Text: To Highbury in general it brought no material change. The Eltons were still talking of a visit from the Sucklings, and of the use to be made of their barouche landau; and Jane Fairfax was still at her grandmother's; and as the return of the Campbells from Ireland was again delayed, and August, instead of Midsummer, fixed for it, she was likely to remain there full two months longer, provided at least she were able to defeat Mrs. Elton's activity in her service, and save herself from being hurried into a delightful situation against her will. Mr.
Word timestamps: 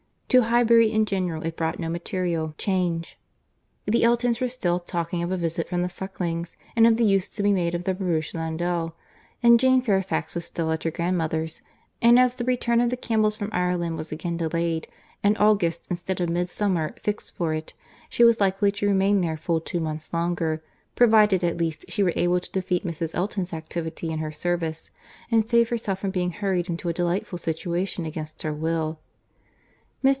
To 0.35 0.43
Highbury 0.43 0.89
in 0.93 1.05
general 1.05 1.43
it 1.43 1.57
brought 1.57 1.77
no 1.77 1.89
material 1.89 2.55
change. 2.57 3.19
The 3.85 4.05
Eltons 4.05 4.39
were 4.39 4.47
still 4.47 4.79
talking 4.79 5.21
of 5.21 5.29
a 5.29 5.35
visit 5.35 5.67
from 5.67 5.81
the 5.81 5.89
Sucklings, 5.89 6.55
and 6.73 6.87
of 6.87 6.95
the 6.95 7.03
use 7.03 7.27
to 7.27 7.43
be 7.43 7.51
made 7.51 7.75
of 7.75 7.83
their 7.83 7.93
barouche 7.93 8.33
landau; 8.33 8.93
and 9.43 9.59
Jane 9.59 9.81
Fairfax 9.81 10.33
was 10.33 10.45
still 10.45 10.71
at 10.71 10.83
her 10.85 10.89
grandmother's; 10.89 11.61
and 12.01 12.17
as 12.17 12.35
the 12.35 12.45
return 12.45 12.79
of 12.79 12.89
the 12.89 12.95
Campbells 12.95 13.35
from 13.35 13.49
Ireland 13.51 13.97
was 13.97 14.13
again 14.13 14.37
delayed, 14.37 14.87
and 15.21 15.37
August, 15.37 15.87
instead 15.89 16.21
of 16.21 16.29
Midsummer, 16.29 16.95
fixed 17.03 17.35
for 17.35 17.53
it, 17.53 17.73
she 18.07 18.23
was 18.23 18.39
likely 18.39 18.71
to 18.71 18.87
remain 18.87 19.19
there 19.19 19.35
full 19.35 19.59
two 19.59 19.81
months 19.81 20.13
longer, 20.13 20.63
provided 20.95 21.43
at 21.43 21.57
least 21.57 21.83
she 21.91 22.03
were 22.03 22.13
able 22.15 22.39
to 22.39 22.51
defeat 22.53 22.87
Mrs. 22.87 23.13
Elton's 23.15 23.51
activity 23.51 24.09
in 24.11 24.19
her 24.19 24.31
service, 24.31 24.91
and 25.29 25.49
save 25.49 25.67
herself 25.67 25.99
from 25.99 26.11
being 26.11 26.31
hurried 26.31 26.69
into 26.69 26.87
a 26.87 26.93
delightful 26.93 27.37
situation 27.37 28.05
against 28.05 28.43
her 28.43 28.53
will. 28.53 28.97
Mr. 28.97 29.01